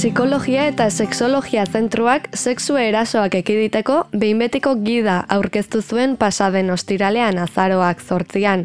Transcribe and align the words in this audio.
Psikologia 0.00 0.68
eta 0.70 0.84
Sexologia 0.90 1.64
Zentruak 1.66 2.28
sexu 2.38 2.76
erasoak 2.78 3.34
ekiditeko 3.34 3.96
behin 4.12 4.38
betiko 4.38 4.76
gida 4.84 5.16
aurkeztu 5.36 5.82
zuen 5.82 6.14
pasaden 6.16 6.70
ostiralean 6.70 7.40
azaroak 7.42 8.00
zortzian. 8.00 8.64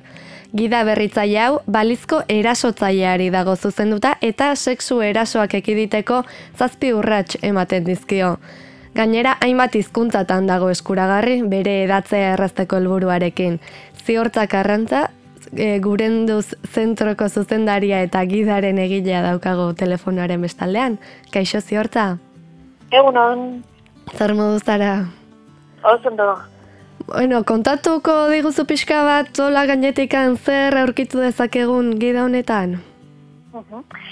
Gida 0.53 0.83
berritzaile 0.85 1.41
hau 1.41 1.57
balizko 1.65 2.21
erasotzaileari 2.29 3.31
dago 3.33 3.55
zuzenduta 3.55 4.13
eta 4.21 4.51
sexu 4.55 5.01
erasoak 5.01 5.57
ekiditeko 5.59 6.21
zazpi 6.59 6.93
urrats 6.93 7.41
ematen 7.41 7.83
dizkio. 7.89 8.37
Gainera 8.95 9.35
hainbat 9.41 9.75
hizkuntzatan 9.75 10.45
dago 10.45 10.69
eskuragarri 10.69 11.41
bere 11.49 11.81
edatzea 11.89 12.35
errazteko 12.37 12.77
helburuarekin. 12.77 13.59
Ziortzak 14.05 14.53
arrantza 14.53 15.07
e, 15.53 15.79
gurenduz 15.79 16.55
zentroko 16.71 17.27
zuzendaria 17.29 18.01
eta 18.05 18.23
gidaren 18.25 18.79
egilea 18.79 19.21
daukago 19.25 19.73
telefonoaren 19.73 20.41
bestaldean. 20.41 20.97
Kaixo 21.33 21.61
ziortza? 21.61 22.17
Egunon. 22.91 23.63
Zer 24.17 24.33
modu 24.37 24.59
zara? 24.59 25.05
Ozondo. 25.83 26.33
Bueno, 27.05 27.43
kontatuko 27.43 28.29
diguzu 28.31 28.65
pixka 28.65 29.03
bat, 29.05 29.29
zola 29.37 29.65
gainetikan 29.69 30.37
zer 30.37 30.77
aurkitu 30.81 31.21
dezakegun 31.21 31.93
gida 32.01 32.23
honetan? 32.25 32.79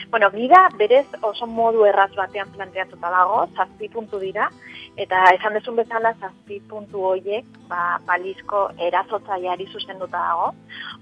Bueno, 0.09 0.30
gida 0.31 0.69
berez 0.77 1.05
oso 1.22 1.47
modu 1.47 1.86
erraz 1.86 2.11
batean 2.16 2.52
planteatuta 2.55 3.09
dago, 3.11 3.39
zazpi 3.58 3.89
puntu 3.89 4.19
dira, 4.19 4.49
eta 4.95 5.23
esan 5.36 5.58
desun 5.58 5.75
bezala 5.75 6.13
zazpi 6.19 6.59
puntu 6.69 7.03
horiek 7.09 7.45
ba, 7.67 7.99
balizko 8.08 8.69
erazotzaileari 8.88 9.67
zuzenduta 9.71 10.21
dago. 10.30 10.53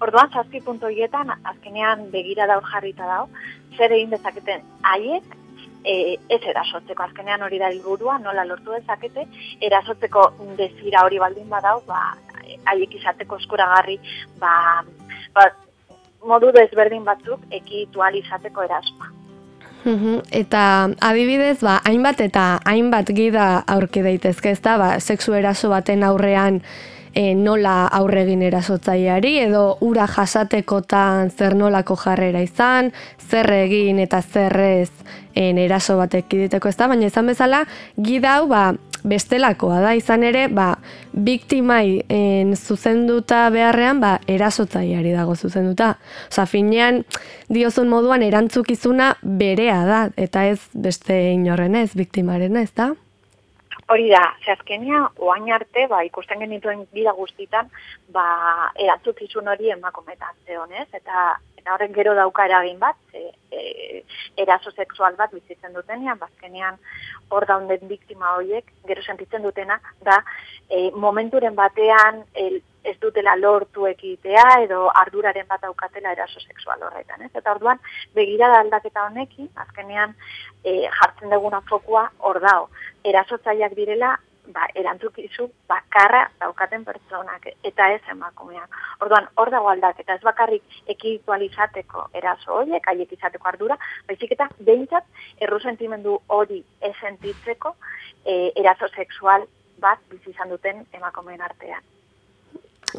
Orduan, 0.01 0.31
zazpi 0.33 0.61
puntu 0.65 0.89
horietan 0.89 1.35
azkenean 1.35 2.09
begira 2.15 2.47
daur 2.47 2.65
jarrita 2.71 3.05
dago, 3.13 3.29
zer 3.77 3.93
egin 3.97 4.15
dezaketen 4.15 4.65
haiek 4.93 5.37
e, 5.83 6.17
ez 6.29 6.41
erasotzeko, 6.41 7.03
azkenean 7.03 7.43
hori 7.45 7.59
da 7.61 7.69
helburua 7.69 8.17
nola 8.19 8.45
lortu 8.45 8.73
dezakete, 8.73 9.27
erasotzeko 9.69 10.27
dezira 10.57 11.05
hori 11.05 11.19
baldin 11.21 11.49
badau, 11.49 11.81
ba, 11.87 12.15
haiek 12.71 12.95
izateko 12.99 13.37
eskuragarri, 13.41 13.97
ba, 14.39 14.53
ba, 15.35 15.49
modu 16.25 16.51
desberdin 16.55 17.03
batzuk 17.03 17.41
ekitu 17.51 18.03
izateko 18.13 18.63
eraspa. 18.63 19.11
Eta 20.31 20.89
adibidez, 21.01 21.59
ba, 21.65 21.79
hainbat 21.85 22.21
eta 22.21 22.59
hainbat 22.69 23.09
gida 23.17 23.63
aurki 23.65 24.03
daitezke 24.05 24.51
ez 24.51 24.61
da, 24.61 24.77
ba, 24.77 24.99
sexu 24.99 25.33
eraso 25.33 25.69
baten 25.69 26.03
aurrean 26.03 26.61
e, 27.15 27.33
nola 27.35 27.87
aurregin 27.87 28.43
erasotzaileari 28.45 29.39
edo 29.47 29.77
ura 29.81 30.05
jasatekotan 30.07 31.31
zer 31.31 31.55
nolako 31.55 31.97
jarrera 31.97 32.43
izan, 32.45 32.91
zer 33.17 33.49
egin 33.63 33.99
eta 33.99 34.21
zerrez 34.21 34.91
en 35.35 35.57
eraso 35.57 35.97
batek 35.97 36.33
iditeko 36.37 36.69
ez 36.69 36.77
da, 36.77 36.87
baina 36.91 37.09
izan 37.09 37.33
bezala, 37.33 37.65
gida 37.97 38.37
hau 38.37 38.47
ba, 38.51 38.71
bestelakoa 39.03 39.81
da 39.83 39.93
izan 39.97 40.23
ere, 40.23 40.47
ba, 40.47 40.75
biktimai 41.11 42.01
en, 42.09 42.55
zuzenduta 42.55 43.43
beharrean, 43.53 44.01
ba, 44.03 44.15
erasotzaileari 44.27 45.13
dago 45.15 45.35
zuzenduta. 45.35 45.95
Osa, 46.31 46.45
finean, 46.49 47.03
diozun 47.49 47.89
moduan 47.91 48.23
erantzukizuna 48.23 49.13
berea 49.21 49.83
da, 49.87 50.01
eta 50.17 50.45
ez 50.49 50.59
beste 50.73 51.17
inorren 51.33 51.75
ez, 51.75 51.91
biktimaren 51.97 52.57
ez 52.61 52.69
da? 52.77 52.91
Hori 53.91 54.07
da, 54.07 54.23
ze 54.45 54.53
azkenia, 54.53 55.03
oain 55.19 55.49
arte, 55.51 55.87
ba, 55.91 56.03
ikusten 56.07 56.39
genituen 56.39 56.85
bida 56.95 57.11
guztitan, 57.17 57.67
ba, 58.15 58.25
erantzukizun 58.79 59.49
hori 59.51 59.73
emakometan, 59.73 60.37
zeonez, 60.47 60.87
eta 60.95 61.31
eta 61.61 61.75
horren 61.75 61.93
gero 61.93 62.15
dauka 62.17 62.45
eragin 62.49 62.79
bat, 62.79 62.97
e, 63.13 63.29
e, 63.51 64.03
eraso 64.41 64.71
sexual 64.71 65.15
bat 65.19 65.31
bizitzen 65.33 65.73
dutenean, 65.77 66.19
bazkenean 66.19 66.79
hor 67.29 67.45
daunden 67.47 67.87
biktima 67.87 68.35
horiek, 68.35 68.67
gero 68.89 69.03
sentitzen 69.03 69.45
dutena, 69.45 69.79
da 70.01 70.19
e, 70.69 70.89
momenturen 70.91 71.55
batean 71.55 72.23
el, 72.33 72.61
ez 72.83 72.95
dutela 73.01 73.35
lortu 73.37 73.85
ekitea 73.85 74.45
edo 74.63 74.87
arduraren 75.03 75.45
bat 75.47 75.61
daukatela 75.61 76.15
eraso 76.15 76.39
sexual 76.41 76.81
horretan. 76.87 77.21
Ez? 77.27 77.31
Eta 77.37 77.53
orduan, 77.53 77.79
begirada 78.17 78.59
aldaketa 78.63 79.05
honekin, 79.05 79.51
azkenean 79.65 80.15
e, 80.63 80.87
jartzen 80.99 81.29
duguna 81.29 81.61
fokua 81.69 82.07
hor 82.25 82.41
dao. 82.41 82.69
Erasotzaileak 83.05 83.77
direla 83.77 84.15
ba, 84.53 84.67
erantzukizu 84.75 85.47
bakarra 85.69 86.25
daukaten 86.39 86.83
pertsonak 86.85 87.47
eta 87.63 87.89
ez 87.95 88.01
emakumeak. 88.11 88.77
Orduan, 89.01 89.27
hor 89.35 89.51
dago 89.53 89.69
aldak 89.71 89.99
eta 90.03 90.15
ez 90.15 90.23
bakarrik 90.23 90.63
ekitualizateko 90.95 92.09
eraso 92.21 92.59
horiek, 92.59 92.87
haiek 92.87 93.15
izateko 93.17 93.51
ardura, 93.53 93.77
baizik 94.07 94.35
eta 94.37 94.49
behintzat 94.59 95.07
erru 95.41 95.59
sentimendu 95.59 96.19
hori 96.27 96.61
esentitzeko 96.91 97.75
e, 98.25 98.51
eraso 98.55 98.89
sexual 98.95 99.47
bat 99.81 99.99
bizizan 100.11 100.49
duten 100.53 100.85
emakumeen 100.93 101.41
artean. 101.41 101.81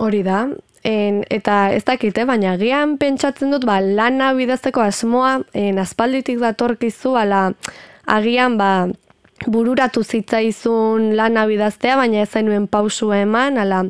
Hori 0.00 0.22
da, 0.24 0.46
en, 0.88 1.20
eta 1.30 1.56
ez 1.76 1.82
dakite, 1.84 2.24
baina 2.24 2.56
gian 2.60 2.96
pentsatzen 2.98 3.52
dut, 3.52 3.66
ba, 3.68 3.78
lana 3.80 4.32
bidazteko 4.38 4.80
asmoa, 4.80 5.34
en, 5.52 5.78
aspalditik 5.82 6.40
datorkizu, 6.40 7.12
ala, 7.20 7.42
agian, 8.08 8.56
ba, 8.60 8.88
bururatu 9.46 10.02
zitzaizun 10.02 11.12
lana 11.16 11.46
bidaztea, 11.46 11.96
baina 11.96 12.22
ez 12.22 12.30
zenuen 12.30 12.68
pausu 12.68 13.12
eman, 13.16 13.58
ala, 13.58 13.82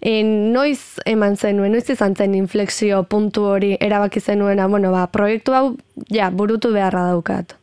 en, 0.00 0.52
noiz 0.52 0.98
eman 1.06 1.36
zenuen, 1.36 1.72
noiz 1.72 1.88
izan 1.90 2.16
zen 2.16 2.34
inflexio 2.38 3.02
puntu 3.04 3.46
hori 3.54 3.76
erabaki 3.80 4.20
zenuena, 4.20 4.68
bueno, 4.68 4.92
ba, 4.92 5.06
proiektu 5.06 5.56
hau, 5.56 5.66
ja, 6.10 6.30
burutu 6.30 6.72
beharra 6.74 7.08
daukat. 7.12 7.56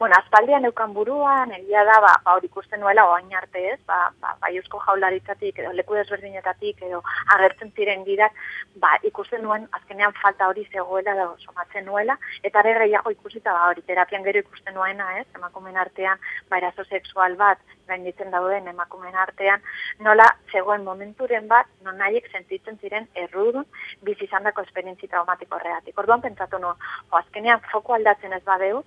Bueno, 0.00 0.16
azpaldian 0.16 0.64
eukan 0.64 0.94
buruan, 0.96 1.50
egia 1.52 1.82
da, 1.84 1.98
ba, 2.00 2.10
ba 2.24 2.34
hori 2.38 2.48
ikusten 2.48 2.80
nuela 2.80 3.02
oain 3.10 3.34
arte 3.36 3.60
ez, 3.72 3.80
ba, 3.90 3.98
ba, 4.22 4.30
ba 4.40 4.48
eusko 4.48 4.78
jaularitzatik, 4.86 5.58
edo 5.60 5.74
leku 5.76 5.98
desberdinetatik, 5.98 6.80
edo 6.86 7.02
agertzen 7.34 7.68
ziren 7.76 8.06
gidak, 8.06 8.38
ba, 8.80 8.94
ikusten 9.10 9.44
nuen, 9.44 9.66
azkenean 9.76 10.16
falta 10.22 10.48
hori 10.48 10.64
zegoela 10.72 11.18
da 11.18 11.26
somatzen 11.44 11.84
nuela, 11.84 12.16
eta 12.42 12.62
ere 12.64 12.78
gehiago 12.86 13.12
ikusita, 13.12 13.52
ba, 13.52 13.68
hori 13.74 13.84
terapian 13.90 14.24
gero 14.24 14.40
ikusten 14.40 14.74
nuena 14.80 15.10
ez, 15.18 15.26
emakumen 15.36 15.76
artean, 15.84 16.24
ba, 16.48 16.62
erazo 16.64 16.88
sexual 16.88 17.36
bat, 17.36 17.60
gainditzen 17.90 18.30
dauden 18.32 18.68
emakumen 18.72 19.16
artean, 19.24 19.62
nola 20.06 20.26
zegoen 20.52 20.84
momenturen 20.86 21.48
bat, 21.50 21.68
non 21.86 21.98
nahiek 22.00 22.28
sentitzen 22.32 22.78
ziren 22.82 23.08
errudun, 23.24 23.66
bizi 24.06 24.26
izan 24.28 24.46
dako 24.48 24.64
esperientzi 24.66 25.08
traumatiko 25.10 25.58
horreatik. 25.58 25.98
Orduan 26.02 26.22
pentsatu 26.24 26.60
nuen, 26.62 26.78
jo, 27.10 27.16
azkenean 27.20 27.62
foko 27.72 27.96
aldatzen 27.96 28.36
ez 28.36 28.42
badeu, 28.46 28.84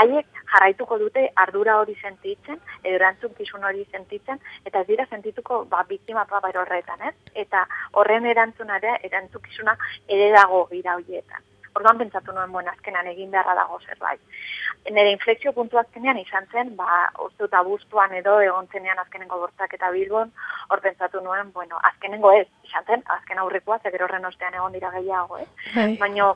haiek 0.00 0.42
jarraituko 0.52 0.98
dute 1.02 1.26
ardura 1.46 1.78
hori 1.82 1.96
sentitzen, 2.02 2.62
erantzun 2.94 3.34
kizun 3.38 3.66
hori 3.70 3.84
sentitzen, 3.90 4.40
eta 4.64 4.84
ez 4.84 4.88
dira 4.92 5.08
sentituko 5.10 5.64
ba, 5.70 5.84
biktima 5.88 6.24
pabar 6.30 6.62
horretan, 6.62 7.02
ez? 7.10 7.14
Eta 7.46 7.66
horren 8.00 8.30
erantzunare, 8.32 8.98
erantzukizuna 9.10 9.76
ere 10.06 10.32
dago 10.38 10.64
gira 10.72 10.96
horietan. 11.00 11.44
Orduan 11.76 11.98
pentsatu 12.00 12.32
nuen, 12.32 12.52
bueno, 12.52 12.72
azkenan 12.72 13.06
egin 13.10 13.30
beharra 13.30 13.54
dago 13.58 13.78
zerbait. 13.84 14.20
Nere 14.96 15.10
inflexio 15.12 15.52
puntu 15.52 15.78
azkenean 15.80 16.18
izan 16.22 16.46
zen, 16.52 16.72
ba, 16.78 17.10
uste 17.26 17.44
eta 17.48 17.62
buztuan 17.66 18.14
edo 18.16 18.38
egon 18.40 18.68
zenean 18.72 18.98
azkenengo 19.02 19.40
bortzak 19.42 19.74
eta 19.76 19.90
bilbon, 19.92 20.32
hor 20.70 20.82
pentsatu 20.84 21.20
nuen, 21.24 21.52
bueno, 21.52 21.80
azkenengo 21.90 22.32
ez, 22.32 22.46
izan 22.64 22.86
zen, 22.86 23.06
azken 23.18 23.42
aurrekoa, 23.44 23.80
zeger 23.82 24.06
horren 24.06 24.24
ostean 24.30 24.54
egon 24.54 24.72
dira 24.78 24.92
gehiago, 24.94 25.42
ez? 25.42 25.48
Bai. 25.74 25.90
Baina, 26.00 26.30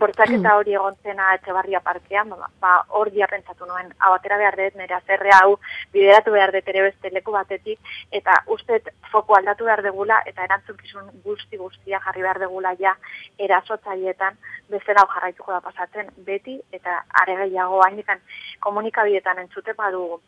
bortzaketa 0.00 0.54
hori 0.58 0.74
egon 0.78 0.96
zena 1.02 1.32
etxe 1.34 1.80
parkean, 1.84 2.28
ba, 2.30 2.48
ba, 2.60 2.72
hor 2.88 3.10
dia 3.10 3.26
pentsatu 3.26 3.66
nuen, 3.66 3.92
hau 3.98 4.12
atera 4.14 4.38
behar 4.38 4.56
dut, 4.56 4.76
nire 4.76 4.94
azerre 4.94 5.30
hau, 5.34 5.58
bideratu 5.92 6.32
behar 6.32 6.52
dut 6.52 6.68
ere 6.68 6.82
beste 6.82 7.10
leku 7.10 7.32
batetik, 7.32 7.78
eta 8.10 8.42
ustet 8.46 8.88
foku 9.10 9.34
aldatu 9.34 9.64
behar 9.64 9.82
degula, 9.82 10.20
eta 10.26 10.44
erantzukizun 10.44 11.10
guzti 11.24 11.56
guztia 11.56 12.00
jarri 12.04 12.22
behar 12.22 12.38
degula 12.38 12.74
ja 12.78 12.94
erasotzaietan, 13.38 14.38
bezala 14.68 15.04
hau 15.04 15.12
jarraituko 15.14 15.52
da 15.52 15.60
pasatzen, 15.60 16.12
beti, 16.18 16.60
eta 16.72 17.02
are 17.22 17.36
gehiago 17.44 17.82
hainikan 17.84 18.20
komunikabidetan 18.60 19.44
entzute 19.46 19.74
badugu, 19.74 20.20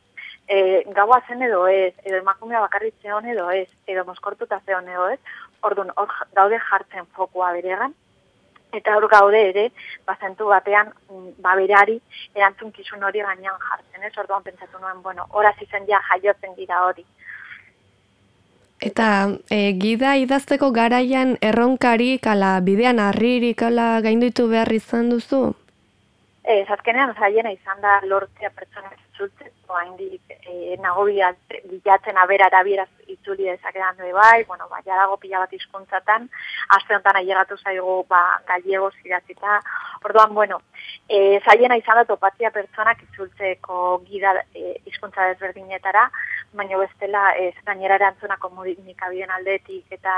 e, 0.49 0.85
gaua 0.97 1.21
zen 1.29 1.43
edo 1.43 1.67
ez, 1.69 1.95
edo 2.05 2.19
emakumea 2.23 2.61
bakarritze 2.65 3.13
hon 3.13 3.27
edo 3.29 3.51
ez, 3.51 3.69
edo 3.87 4.05
moskortuta 4.09 4.61
zeon 4.67 4.89
edo 4.89 5.09
ez, 5.13 5.21
orduan, 5.63 5.93
hor 5.97 6.13
daude 6.37 6.59
jartzen 6.71 7.09
fokua 7.17 7.53
beregan, 7.57 7.95
eta 8.73 8.97
hor 8.97 9.09
gaude 9.09 9.41
ere, 9.51 9.69
bazentu 10.07 10.49
batean, 10.49 10.93
mm, 11.11 11.31
baberari, 11.45 11.99
erantzun 12.35 12.73
kizun 12.73 13.03
hori 13.03 13.23
gainean 13.25 13.57
jartzen, 13.69 14.03
ez? 14.03 14.13
Orduan 14.19 14.43
pentsatu 14.43 14.79
nuen, 14.81 15.03
bueno, 15.03 15.27
horaz 15.31 15.57
izan 15.63 15.87
ja 15.89 16.01
jaiotzen 16.11 16.55
gira 16.57 16.83
hori. 16.85 17.05
Eta 18.81 19.07
e, 19.51 19.73
gida 19.75 20.15
idazteko 20.17 20.71
garaian 20.71 21.37
erronkari, 21.43 22.19
kala 22.23 22.61
bidean 22.61 23.01
harririk, 23.03 23.59
kala 23.59 24.01
gainditu 24.01 24.47
behar 24.49 24.71
izan 24.73 25.11
duzu? 25.11 25.43
Ez, 26.45 26.67
azkenean 26.71 27.15
zaiena 27.19 27.51
izan 27.51 27.81
da 27.83 27.99
lortzea 28.05 28.51
pertsona 28.55 28.93
oaindik 29.69 30.37
e, 30.39 30.77
nago 30.83 31.05
bilatzen 31.09 32.17
abera 32.17 32.49
erabieraz 32.51 32.89
itzuli 33.09 33.49
dezakedan 33.49 33.97
du 33.99 34.13
bai, 34.13 34.45
bueno, 34.45 34.69
ba, 34.69 34.81
dago 34.85 35.17
pila 35.17 35.41
bat 35.45 35.53
izkuntzatan, 35.53 36.29
aste 36.77 36.95
honetan 36.95 37.17
ailegatu 37.21 37.57
zaigu 37.57 38.05
ba, 38.09 38.41
gallego 38.49 38.91
zidatzita, 39.03 39.61
orduan, 40.05 40.35
bueno, 40.35 40.61
e, 41.09 41.41
zaiena 41.45 41.77
izan 41.81 42.01
da 42.01 42.05
topatzia 42.05 42.51
pertsonak 42.51 43.03
itzultzeko 43.09 43.99
gida 44.09 44.35
e, 44.55 44.79
izkuntza 44.93 45.29
desberdinetara, 45.33 46.09
baina 46.53 46.81
bestela 46.81 47.25
ez 47.37 47.55
gainera 47.65 47.99
erantzuna 48.01 48.39
komunikabien 48.45 49.31
aldetik 49.31 49.99
eta 49.99 50.17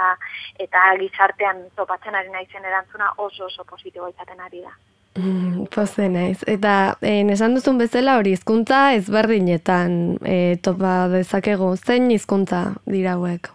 eta 0.67 0.87
gizartean 1.03 1.67
topatzen 1.77 2.15
ari 2.15 2.31
naizen 2.31 2.65
erantzuna 2.65 3.13
oso 3.17 3.47
oso 3.51 3.65
positibo 3.65 4.09
izaten 4.15 4.41
ari 4.41 4.63
da. 4.67 4.75
Mm, 5.19 5.67
Poze 5.75 6.09
naiz. 6.09 6.39
Eta 6.47 6.97
eh, 7.03 7.25
esan 7.35 7.57
duzun 7.57 7.79
bezala 7.83 8.17
hori 8.19 8.35
hizkuntza 8.37 8.93
ezberdinetan 8.99 10.19
eh, 10.25 10.57
topa 10.63 11.09
dezakegu. 11.11 11.75
Zein 11.77 12.11
hizkuntza 12.15 12.63
dira 12.87 13.17
hauek? 13.19 13.51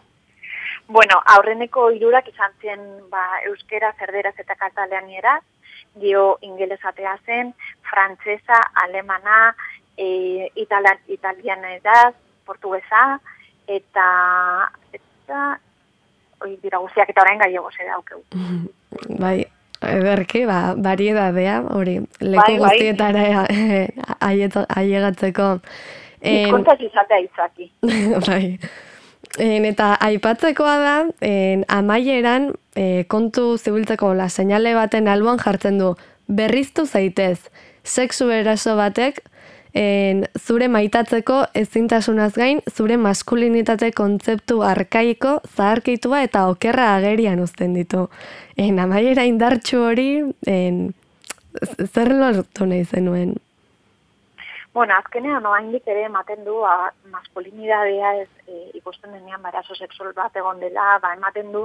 Bueno, 0.87 1.17
aurreneko 1.33 1.89
hirurak 1.95 2.27
izan 2.29 2.51
zen 2.61 2.81
ba, 3.09 3.23
euskera, 3.47 3.93
zerderaz 3.97 4.35
eta 4.37 4.53
kataleaniera, 4.59 5.39
dio 6.01 6.37
ingelesatea 6.45 7.15
zen, 7.25 7.53
frantsesa, 7.89 8.59
alemana, 8.83 9.55
e, 9.97 10.51
italian, 10.61 10.99
italianera, 11.07 12.13
portuguesa, 12.45 13.19
eta, 13.65 14.07
eta 14.93 15.41
oi, 16.45 16.53
dira 16.61 16.83
guztiak 16.83 17.09
eta 17.09 17.23
orain 17.25 17.41
gaiego 17.41 17.71
zera 17.73 17.95
daukeu. 17.95 18.21
Bai, 19.17 19.39
Ederki, 19.89 20.45
ba, 20.49 20.73
bariedadea, 20.77 21.59
hori, 21.75 21.99
leku 22.21 22.41
bai, 22.41 22.57
bai. 22.57 22.57
guztietara 22.63 23.45
aiegatzeko. 24.79 25.49
Izkontaz 26.25 26.79
izatea 26.81 27.21
izaki. 27.25 27.69
bai. 28.27 28.57
En, 29.41 29.65
eta 29.67 29.93
aipatzekoa 30.05 30.75
da, 30.79 30.95
en, 31.25 31.65
amaieran, 31.67 32.51
e, 32.75 33.03
kontu 33.11 33.55
zibiltzeko 33.57 34.13
la 34.15 34.29
seinale 34.29 34.75
baten 34.77 35.09
alboan 35.11 35.41
jartzen 35.41 35.79
du, 35.81 35.93
berriztu 36.27 36.85
zaitez, 36.85 37.49
sexu 37.83 38.29
eraso 38.33 38.75
batek, 38.79 39.21
en, 39.75 40.23
zure 40.39 40.69
maitatzeko 40.71 41.41
ezintasunaz 41.53 42.31
gain, 42.39 42.61
zure 42.71 42.97
maskulinitate 42.97 43.91
kontzeptu 43.95 44.61
arkaiko, 44.63 45.39
zaharkitua 45.55 46.23
eta 46.23 46.47
okerra 46.51 46.93
agerian 46.95 47.43
uzten 47.43 47.75
ditu. 47.75 48.07
En, 48.55 48.79
amaiera 48.79 49.27
indartxu 49.27 49.83
hori, 49.83 50.09
en, 50.47 50.85
zer 51.91 52.13
lortu 52.15 52.69
nahi 52.69 52.85
zenuen? 52.85 53.35
Bueno, 54.75 54.93
azkenean 54.93 55.43
no 55.43 55.53
haindik 55.55 55.85
ere 55.87 56.01
ematen 56.03 56.41
du 56.43 56.53
a, 56.67 56.89
maskulinidadea 57.07 58.09
ez 58.23 58.27
e, 58.43 58.55
ikusten 58.75 59.13
denean 59.15 59.39
barazo 59.41 59.75
sexual 59.75 60.11
bat 60.17 60.35
egon 60.35 60.59
dela, 60.59 60.97
ba, 60.99 61.13
ematen 61.15 61.53
du 61.53 61.61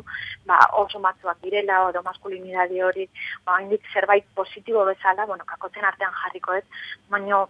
ba, 0.46 0.60
oso 0.78 1.00
matzuak 1.02 1.40
direla, 1.42 1.80
edo 1.90 2.04
maskulinidade 2.06 2.78
hori, 2.86 3.08
ba, 3.42 3.56
haindik 3.56 3.88
zerbait 3.92 4.28
positibo 4.38 4.84
bezala, 4.86 5.26
bueno, 5.26 5.42
kakotzen 5.48 5.88
artean 5.88 6.14
jarriko 6.20 6.54
ez, 6.60 6.62
baina 7.10 7.40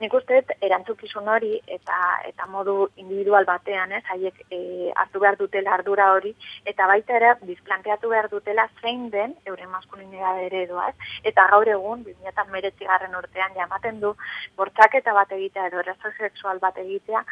nik 0.00 0.14
uste 0.16 0.38
erantzukizun 0.62 1.26
hori 1.28 1.58
eta 1.66 1.98
eta 2.28 2.46
modu 2.52 2.76
individual 3.02 3.44
batean, 3.50 3.90
ez, 3.98 4.04
haiek 4.14 4.38
e, 4.46 4.60
hartu 4.94 5.24
behar 5.26 5.40
dutela 5.42 5.74
ardura 5.74 6.12
hori, 6.14 6.32
eta 6.70 6.86
baita 6.86 7.18
ere 7.18 7.34
bizplanteatu 7.42 8.14
behar 8.14 8.30
dutela 8.30 8.68
zein 8.78 9.10
den 9.10 9.34
euren 9.44 9.74
maskulinidade 9.74 10.46
eredua, 10.52 10.86
ez, 10.94 11.10
eta 11.34 11.50
gaur 11.50 11.74
egun, 11.74 12.06
2008 12.06 12.88
garren 12.94 13.20
urtean, 13.24 13.58
ja 13.58 13.66
ematen 13.66 14.00
du, 14.06 14.14
bortzak 14.56 14.99
eta 15.00 15.14
bat 15.16 15.32
egitea 15.36 15.66
edo 15.70 15.80
errazio 15.82 16.12
sexual 16.18 16.60
bat 16.62 16.78
egitea, 16.78 17.24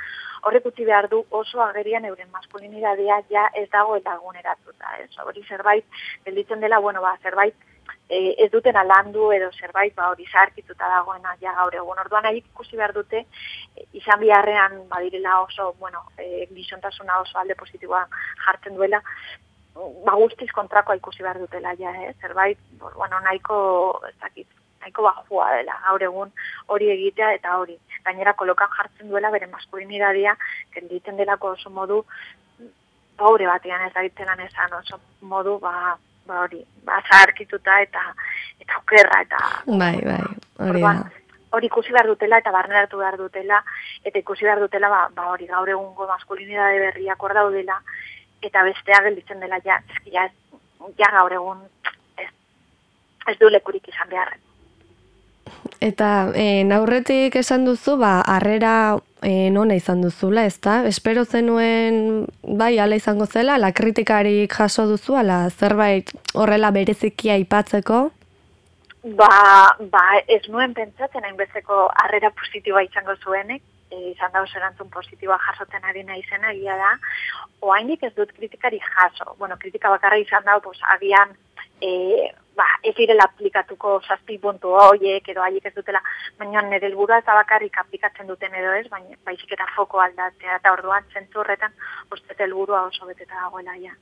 horrek 0.49 0.69
utzi 0.73 0.85
behar 0.88 1.09
du 1.12 1.23
oso 1.31 1.62
agerian 1.62 2.05
euren 2.11 2.31
maskulinidadea 2.35 3.23
ja 3.31 3.49
ez 3.55 3.69
dago 3.70 3.97
eta 3.97 4.19
eguneratuta. 4.20 4.97
Ez? 5.05 5.11
Hori 5.25 5.44
zerbait, 5.49 5.85
gelditzen 6.26 6.61
dela, 6.65 6.81
bueno, 6.85 7.03
ba, 7.03 7.17
zerbait 7.23 7.69
e, 8.09 8.35
ez 8.44 8.50
duten 8.50 8.76
alandu 8.76 9.31
edo 9.37 9.50
zerbait 9.61 9.94
ba, 9.97 10.11
hori 10.12 10.26
zarkituta 10.32 10.88
dagoena 10.94 11.35
ja 11.43 11.55
gaur 11.61 11.75
egun. 11.75 12.00
Orduan 12.05 12.25
nahi 12.26 12.41
ikusi 12.43 12.76
behar 12.81 12.94
dute, 12.97 13.25
e, 13.76 13.87
izan 14.00 14.21
biharrean 14.21 14.81
badirela 14.93 15.41
oso, 15.43 15.73
bueno, 15.81 16.05
e, 16.17 16.47
gizontasuna 16.55 17.21
oso 17.25 17.38
alde 17.38 17.59
positiboa 17.59 18.06
jartzen 18.47 18.76
duela, 18.76 19.03
ba 20.06 20.14
guztiz 20.19 20.50
kontrakoa 20.53 20.97
ikusi 20.99 21.23
behar 21.23 21.38
dutela 21.38 21.75
ja, 21.79 21.93
eh? 22.03 22.14
zerbait, 22.21 22.59
bueno, 22.81 23.21
nahiko, 23.21 23.59
ez 24.09 24.17
dakit, 24.25 24.58
nahiko 24.88 25.02
bajua 25.02 25.50
dela, 25.56 25.76
gaur 25.85 26.02
egun 26.02 26.31
hori 26.69 26.90
egitea 26.90 27.35
eta 27.35 27.58
hori. 27.58 27.76
Gainera 28.05 28.32
kolokan 28.32 28.69
jartzen 28.76 29.08
duela 29.08 29.31
bere 29.31 29.46
maskulinidadia, 29.46 30.37
kenditzen 30.73 31.17
delako 31.17 31.52
oso 31.52 31.70
modu, 31.70 32.05
pobre 33.17 33.46
batean 33.46 33.87
ez 33.87 33.93
daitelan 33.94 34.40
esan 34.40 34.73
oso 34.73 34.99
modu, 35.20 35.58
ba, 35.58 35.96
ba 36.26 36.40
hori, 36.44 36.64
ba 36.85 37.02
zaharkituta 37.08 37.81
eta 37.82 38.02
eta 38.61 38.79
okerra 38.79 39.23
eta... 39.23 39.38
Bai, 39.67 40.00
bai, 40.05 40.25
hori 40.58 40.82
da. 40.82 41.11
Hori 41.50 41.67
ikusi 41.67 41.93
behar 41.93 42.06
dutela 42.06 42.38
eta 42.38 42.52
barneratu 42.52 42.99
behar 42.99 43.17
dutela, 43.17 43.62
eta 44.05 44.19
ikusi 44.19 44.44
behar 44.44 44.61
dutela, 44.61 44.88
ba, 44.88 45.08
ba 45.14 45.31
hori 45.32 45.46
gaur 45.46 45.69
egungo 45.69 46.06
maskulinidade 46.06 46.79
berriak 46.79 47.23
hor 47.23 47.35
daudela, 47.35 47.81
eta 48.43 48.64
bestea 48.64 49.00
gelditzen 49.06 49.40
dela, 49.40 49.61
ja, 49.64 49.81
ja, 50.12 50.29
ja 50.99 51.08
gaur 51.17 51.32
egun 51.32 51.64
ez, 52.20 52.29
ez 53.32 53.38
du 53.40 53.49
lekurik 53.49 53.88
izan 53.88 54.12
beharren. 54.12 54.48
Eta 55.81 56.33
e, 56.35 56.65
naurretik 56.67 57.37
esan 57.39 57.65
duzu, 57.65 57.97
ba, 58.01 58.19
arrera 58.27 58.99
e, 59.23 59.51
nona 59.55 59.77
izan 59.79 60.03
duzula, 60.03 60.45
ez 60.49 60.59
da? 60.65 60.81
Espero 60.91 61.25
zenuen, 61.25 62.27
bai, 62.43 62.79
ala 62.83 62.99
izango 62.99 63.27
zela, 63.27 63.59
la 63.63 63.71
kritikarik 63.73 64.55
jaso 64.59 64.89
duzu, 64.91 65.15
ala 65.19 65.45
zerbait 65.51 66.11
horrela 66.35 66.73
berezikia 66.75 67.39
aipatzeko? 67.39 68.09
Ba, 69.19 69.31
ba, 69.93 70.05
ez 70.27 70.43
nuen 70.51 70.75
pentsatzen 70.75 71.25
hainbezeko 71.25 71.87
arrera 72.05 72.33
positiboa 72.35 72.83
izango 72.83 73.15
zuenek, 73.23 73.63
e, 73.91 74.01
izan 74.11 74.35
da 74.35 74.43
erantzun 74.43 74.91
positiboa 74.91 75.39
jasotzen 75.47 75.87
ari 75.87 76.03
nahi 76.05 76.25
zena, 76.29 76.51
egia 76.53 76.77
da, 76.77 76.91
oainik 77.63 78.03
ez 78.03 78.13
dut 78.17 78.35
kritikari 78.35 78.83
jaso. 78.83 79.37
Bueno, 79.39 79.57
kritika 79.57 79.95
bakarra 79.95 80.19
izan 80.19 80.45
da, 80.45 80.59
pues, 80.61 80.79
agian, 80.97 81.39
e, 81.81 82.33
ba, 82.59 82.67
ez 82.83 82.95
direla 82.97 83.29
aplikatuko 83.31 83.99
zazpi 84.07 84.38
puntu 84.43 84.75
horiek 84.83 85.31
edo 85.35 85.45
haiek 85.47 85.71
ez 85.71 85.75
dutela, 85.77 86.03
baina 86.41 86.65
nire 86.67 86.91
helburua 86.91 87.21
eta 87.23 87.37
bakarrik 87.38 87.79
aplikatzen 87.85 88.29
duten 88.31 88.55
edo 88.61 88.75
ez, 88.81 88.87
baina 88.91 89.17
baizik 89.29 89.55
eta 89.57 89.69
foko 89.77 90.03
aldatzea 90.05 90.59
eta 90.61 90.75
orduan 90.77 91.07
zentzu 91.15 91.45
horretan 91.45 91.75
uste 92.15 92.38
helburua 92.38 92.85
oso 92.91 93.07
beteta 93.07 93.35
dagoela 93.47 93.77
ja. 93.83 93.95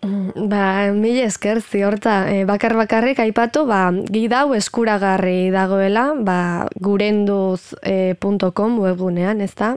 Mm, 0.00 0.48
ba, 0.48 0.62
mila 0.96 1.26
esker 1.28 1.60
ziorta, 1.60 2.14
e, 2.32 2.44
bakar 2.48 2.72
bakarrik 2.78 3.18
aipatu, 3.20 3.66
ba, 3.68 3.82
gidau 4.16 4.54
eskuragarri 4.56 5.50
dagoela, 5.52 6.06
ba, 6.24 6.38
gurenduz.com 6.80 8.78
e, 8.78 8.86
webgunean, 8.86 9.44
ez 9.44 9.52
da? 9.60 9.74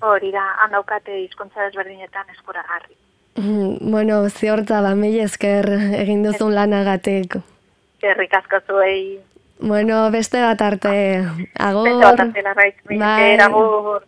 Hori 0.00 0.32
da, 0.32 0.46
handaukate 0.64 1.18
izkontza 1.26 1.66
desberdinetan 1.66 2.32
eskuragarri. 2.32 2.96
Bueno, 3.94 4.22
ziortza 4.28 4.80
da, 4.84 4.94
mila 4.94 5.24
esker 5.24 5.68
egin 6.00 6.22
duzun 6.26 6.54
lanagatik. 6.54 7.40
Gerrik 8.00 8.34
asko 8.34 8.60
zuei. 8.66 9.18
Bueno, 9.60 10.10
beste 10.10 10.40
bat 10.40 10.62
arte. 10.62 10.92
Agor. 11.58 11.88
Beste 11.88 12.06
bat 12.06 12.20
arte, 12.26 12.42
larraiz. 12.42 12.74
Bai. 12.88 13.38
Agur. 13.44 14.02